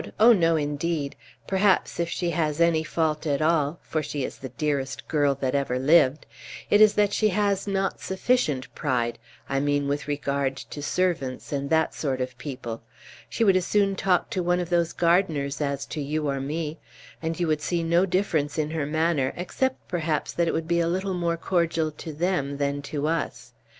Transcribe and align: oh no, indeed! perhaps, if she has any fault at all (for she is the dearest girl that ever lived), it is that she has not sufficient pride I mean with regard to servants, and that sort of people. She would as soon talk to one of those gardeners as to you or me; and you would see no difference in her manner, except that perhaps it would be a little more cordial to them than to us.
oh 0.19 0.33
no, 0.33 0.55
indeed! 0.55 1.15
perhaps, 1.45 1.99
if 1.99 2.09
she 2.09 2.31
has 2.31 2.59
any 2.59 2.83
fault 2.83 3.27
at 3.27 3.39
all 3.39 3.77
(for 3.83 4.01
she 4.01 4.23
is 4.23 4.37
the 4.39 4.49
dearest 4.49 5.07
girl 5.07 5.35
that 5.35 5.53
ever 5.53 5.77
lived), 5.77 6.25
it 6.71 6.81
is 6.81 6.95
that 6.95 7.13
she 7.13 7.27
has 7.29 7.67
not 7.67 7.99
sufficient 7.99 8.73
pride 8.73 9.19
I 9.47 9.59
mean 9.59 9.87
with 9.87 10.07
regard 10.07 10.57
to 10.57 10.81
servants, 10.81 11.53
and 11.53 11.69
that 11.69 11.93
sort 11.93 12.19
of 12.19 12.35
people. 12.39 12.81
She 13.29 13.43
would 13.43 13.55
as 13.55 13.67
soon 13.67 13.95
talk 13.95 14.31
to 14.31 14.41
one 14.41 14.59
of 14.59 14.71
those 14.71 14.91
gardeners 14.91 15.61
as 15.61 15.85
to 15.93 16.01
you 16.01 16.27
or 16.27 16.39
me; 16.41 16.79
and 17.21 17.39
you 17.39 17.45
would 17.45 17.61
see 17.61 17.83
no 17.83 18.07
difference 18.07 18.57
in 18.57 18.71
her 18.71 18.87
manner, 18.87 19.33
except 19.37 19.81
that 19.81 19.87
perhaps 19.87 20.33
it 20.39 20.51
would 20.51 20.67
be 20.67 20.79
a 20.79 20.87
little 20.89 21.13
more 21.13 21.37
cordial 21.37 21.91
to 21.91 22.11
them 22.11 22.57
than 22.57 22.81
to 22.81 23.05
us. 23.05 23.53